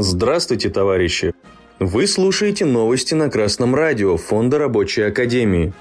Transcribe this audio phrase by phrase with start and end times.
[0.00, 1.34] Здравствуйте, товарищи!
[1.80, 5.72] Вы слушаете новости на Красном радио Фонда Рабочей Академии.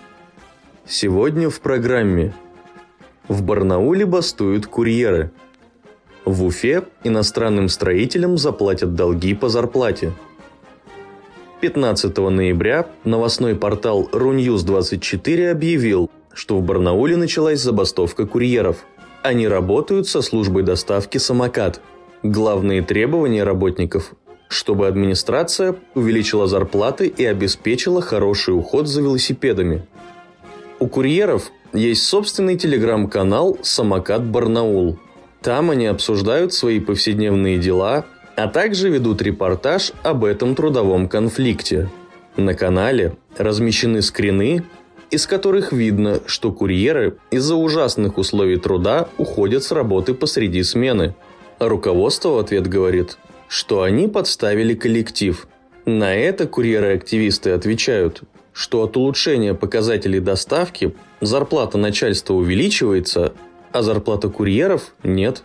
[0.88, 2.34] Сегодня в программе.
[3.28, 5.30] В Барнауле бастуют курьеры.
[6.26, 10.14] В Уфе иностранным строителям заплатят долги по зарплате.
[11.62, 18.78] 15 ноября новостной портал RUNews24 объявил, что в Барнауле началась забастовка курьеров.
[19.22, 21.82] Они работают со службой доставки «Самокат»,
[22.24, 24.14] Главные требования работников–
[24.50, 29.86] чтобы администрация увеличила зарплаты и обеспечила хороший уход за велосипедами.
[30.80, 35.00] У курьеров есть собственный телеграм-канал «Самокат Барнаул».
[35.42, 38.06] Там они обсуждают свои повседневные дела,
[38.36, 41.90] а также ведут репортаж об этом трудовом конфликте.
[42.36, 44.64] На канале размещены скрины,
[45.10, 51.16] из которых видно, что курьеры из-за ужасных условий труда уходят с работы посреди смены–
[51.60, 55.48] Руководство в ответ говорит, что они подставили коллектив.
[55.86, 58.22] На это курьеры-активисты отвечают,
[58.54, 63.34] что от улучшения показателей доставки зарплата начальства увеличивается,
[63.72, 65.44] а зарплата курьеров нет.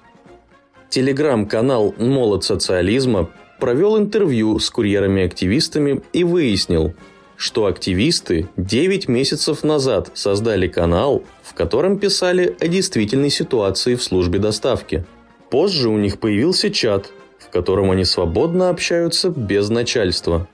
[0.90, 6.92] Телеграм-канал «Молот социализма» провел интервью с курьерами-активистами и выяснил,
[7.36, 14.38] что активисты 9 месяцев назад создали канал, в котором писали о действительной ситуации в службе
[14.38, 15.06] доставки–
[15.53, 20.48] Позже у них появился чат, в котором они свободно общаются без начальства.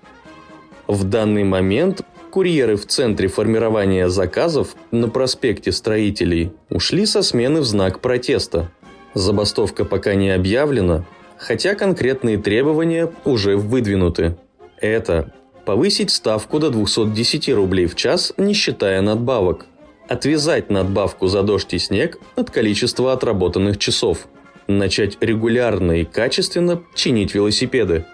[0.89, 7.65] В данный момент курьеры в центре формирования заказов на проспекте строителей ушли со смены в
[7.65, 8.73] знак протеста.
[9.15, 11.05] Забастовка пока не объявлена,
[11.37, 14.37] хотя конкретные требования уже выдвинуты.
[14.81, 15.33] Это
[15.65, 19.67] повысить ставку до 210 рублей в час, не считая надбавок.
[20.09, 24.27] Отвязать надбавку за дождь и снег от количества отработанных часов–
[24.69, 28.05] начать регулярно и качественно чинить велосипеды.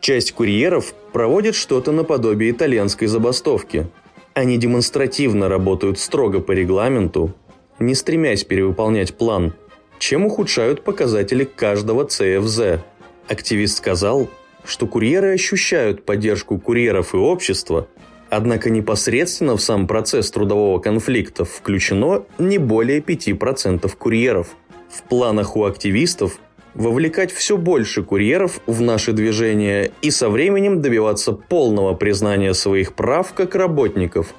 [0.00, 3.86] Часть курьеров проводит что-то наподобие итальянской забастовки.
[4.34, 7.34] Они демонстративно работают строго по регламенту,
[7.78, 9.54] не стремясь перевыполнять план,
[9.98, 12.80] чем ухудшают показатели каждого ЦФЗ.
[13.28, 14.28] Активист сказал,
[14.64, 17.86] что курьеры ощущают поддержку курьеров и общества,
[18.28, 24.48] однако непосредственно в сам процесс трудового конфликта включено не более 5% курьеров–
[24.90, 26.38] в планах у активистов
[26.74, 33.32] вовлекать все больше курьеров в наше движение и со временем добиваться полного признания своих прав
[33.34, 34.34] как работников.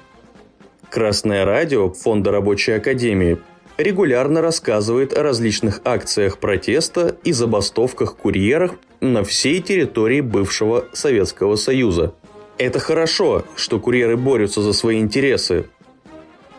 [0.90, 3.38] Красное радио Фонда Рабочей Академии
[3.78, 12.14] регулярно рассказывает о различных акциях протеста и забастовках курьеров на всей территории бывшего Советского Союза.
[12.58, 15.66] Это хорошо, что курьеры борются за свои интересы,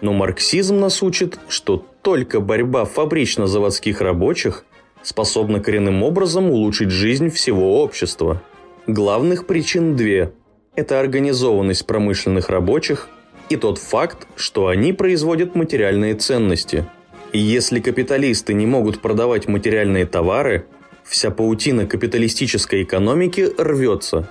[0.02, 4.66] но марксизм нас учит, что только борьба фабрично-заводских рабочих
[5.02, 8.44] способна коренным образом улучшить жизнь всего общества.
[8.86, 10.34] Главных причин две.
[10.76, 13.10] Это организованность промышленных рабочих
[13.50, 16.86] и тот факт, что они производят материальные ценности.
[17.32, 20.66] И если капиталисты не могут продавать материальные товары,
[21.04, 24.28] вся паутина капиталистической экономики рвется.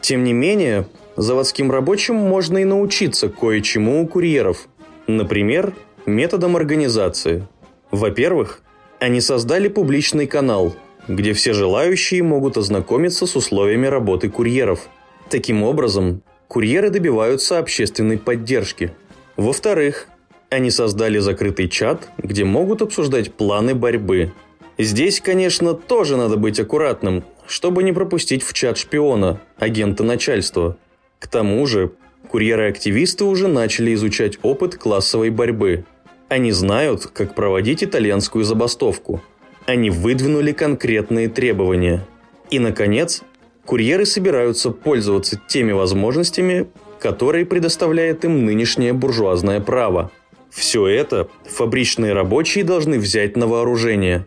[0.00, 4.66] Тем не менее, заводским рабочим можно и научиться кое-чему у курьеров–
[5.06, 5.74] Например,
[6.06, 7.46] методом организации.
[7.90, 8.62] Во-первых,
[8.98, 10.74] они создали публичный канал,
[11.08, 14.88] где все желающие могут ознакомиться с условиями работы курьеров.
[15.28, 18.92] Таким образом, курьеры добиваются общественной поддержки.
[19.36, 20.08] Во-вторых,
[20.50, 24.32] они создали закрытый чат, где могут обсуждать планы борьбы.
[24.78, 30.76] Здесь, конечно, тоже надо быть аккуратным, чтобы не пропустить в чат шпиона, агента начальства.
[31.18, 31.92] К тому же,
[32.32, 35.84] Курьеры-активисты уже начали изучать опыт классовой борьбы.
[36.32, 39.20] Они знают, как проводить итальянскую забастовку.
[39.66, 42.06] Они выдвинули конкретные требования.
[42.48, 43.20] И, наконец,
[43.66, 46.68] курьеры собираются пользоваться теми возможностями,
[47.00, 50.10] которые предоставляет им нынешнее буржуазное право.
[50.48, 54.24] Все это фабричные рабочие должны взять на вооружение.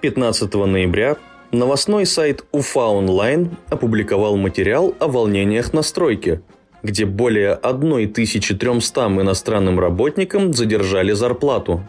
[0.00, 1.18] 15 ноября
[1.52, 6.40] новостной сайт Уфа Онлайн опубликовал материал о волнениях на стройке–
[6.84, 11.82] где более 1300 иностранным работникам задержали зарплату.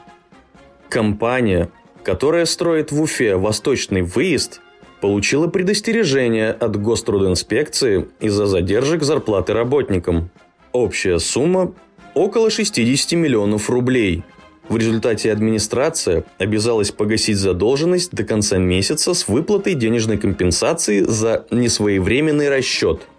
[0.89, 1.69] Компания,
[2.03, 4.61] которая строит в Уфе восточный выезд,
[5.01, 10.29] получила предостережение от Гострудинспекции из-за задержек зарплаты работникам.
[10.71, 11.73] Общая сумма–
[12.13, 14.23] около 60 миллионов рублей.
[14.69, 22.49] В результате администрация обязалась погасить задолженность до конца месяца с выплатой денежной компенсации за несвоевременный
[22.49, 23.01] расчет–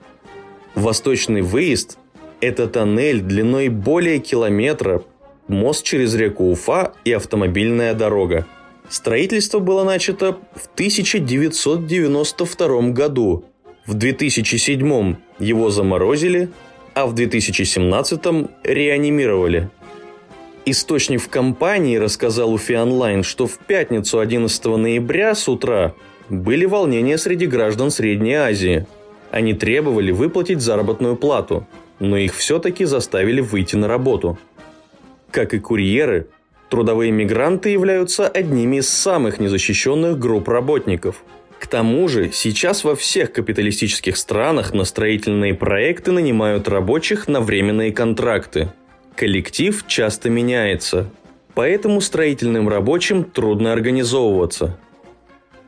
[0.77, 1.99] Восточный выезд–
[2.43, 5.03] это тоннель длиной более километра,
[5.49, 8.47] мост через реку Уфа и автомобильная дорога.
[8.91, 13.47] Строительство было начато в 1992 году.
[13.87, 16.51] В 2007 его заморозили,
[16.93, 18.21] а в 2017
[18.63, 19.71] реанимировали.
[20.67, 25.95] Источник в компании рассказал Уфе Онлайн, что в пятницу 11 ноября с утра
[26.29, 28.87] были волнения среди граждан Средней Азии.
[29.37, 31.67] Они требовали выплатить заработную плату,
[31.99, 34.39] но их все-таки заставили выйти на работу.
[35.31, 36.29] Как и курьеры,
[36.71, 41.23] Трудовые мигранты являются одними из самых незащищенных групп работников.
[41.61, 47.93] К тому же, сейчас во всех капиталистических странах на строительные проекты нанимают рабочих на временные
[47.93, 48.73] контракты.
[49.17, 51.11] Коллектив часто меняется,
[51.53, 54.79] поэтому строительным рабочим трудно организовываться.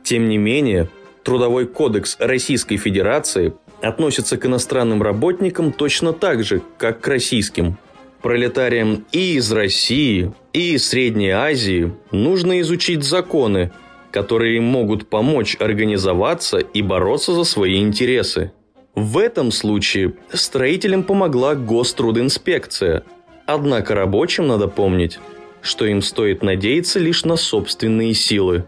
[0.03, 0.89] Тем не менее,
[1.23, 7.77] Трудовой кодекс Российской Федерации относится к иностранным работникам точно так же, как к российским–
[8.21, 13.71] Пролетариям и из России, и из Средней Азии нужно изучить законы,
[14.11, 18.51] которые могут помочь организоваться и бороться за свои интересы.
[18.93, 23.03] В этом случае строителям помогла Гострудинспекция.
[23.45, 25.19] Однако рабочим надо помнить,
[25.61, 28.65] что им стоит надеяться лишь на собственные силы.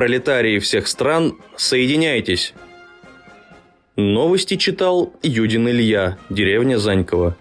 [0.00, 2.54] Пролетарии всех стран, соединяйтесь!
[3.96, 7.36] Новости читал Юдин Илья, деревня Занькова.